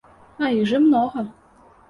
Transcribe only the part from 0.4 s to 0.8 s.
А іх